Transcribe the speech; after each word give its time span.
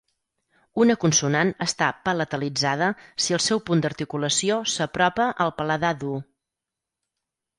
Una 0.83 0.93
consonant 1.01 1.49
està 1.65 1.89
palatalitzada 2.07 2.87
si 3.25 3.37
el 3.37 3.43
seu 3.49 3.61
punt 3.67 3.83
d'articulació 3.85 4.57
s'apropa 4.77 5.27
al 5.45 5.53
paladar 5.61 5.95
dur. 6.05 6.17